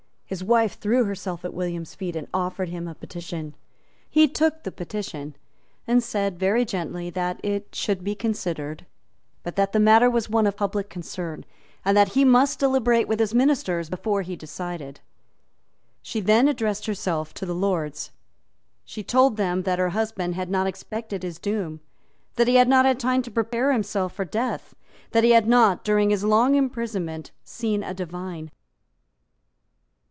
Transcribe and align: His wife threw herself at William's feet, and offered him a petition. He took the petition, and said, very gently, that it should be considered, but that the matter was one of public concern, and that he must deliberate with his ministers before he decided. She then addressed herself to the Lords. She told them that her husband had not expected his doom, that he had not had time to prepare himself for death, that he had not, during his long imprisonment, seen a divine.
His 0.31 0.45
wife 0.45 0.79
threw 0.79 1.03
herself 1.03 1.43
at 1.43 1.53
William's 1.53 1.93
feet, 1.93 2.15
and 2.15 2.25
offered 2.33 2.69
him 2.69 2.87
a 2.87 2.95
petition. 2.95 3.53
He 4.09 4.29
took 4.29 4.63
the 4.63 4.71
petition, 4.71 5.35
and 5.85 6.01
said, 6.01 6.39
very 6.39 6.63
gently, 6.63 7.09
that 7.09 7.41
it 7.43 7.75
should 7.75 8.01
be 8.01 8.15
considered, 8.15 8.85
but 9.43 9.57
that 9.57 9.73
the 9.73 9.79
matter 9.81 10.09
was 10.09 10.29
one 10.29 10.47
of 10.47 10.55
public 10.55 10.89
concern, 10.89 11.43
and 11.83 11.97
that 11.97 12.13
he 12.13 12.23
must 12.23 12.59
deliberate 12.59 13.09
with 13.09 13.19
his 13.19 13.33
ministers 13.33 13.89
before 13.89 14.21
he 14.21 14.37
decided. 14.37 15.01
She 16.01 16.21
then 16.21 16.47
addressed 16.47 16.85
herself 16.85 17.33
to 17.33 17.45
the 17.45 17.53
Lords. 17.53 18.11
She 18.85 19.03
told 19.03 19.35
them 19.35 19.63
that 19.63 19.79
her 19.79 19.89
husband 19.89 20.35
had 20.35 20.49
not 20.49 20.65
expected 20.65 21.23
his 21.23 21.39
doom, 21.39 21.81
that 22.35 22.47
he 22.47 22.55
had 22.55 22.69
not 22.69 22.85
had 22.85 23.01
time 23.01 23.21
to 23.23 23.31
prepare 23.31 23.73
himself 23.73 24.13
for 24.13 24.23
death, 24.23 24.73
that 25.11 25.25
he 25.25 25.31
had 25.31 25.45
not, 25.49 25.83
during 25.83 26.09
his 26.09 26.23
long 26.23 26.55
imprisonment, 26.55 27.31
seen 27.43 27.83
a 27.83 27.93
divine. 27.93 28.49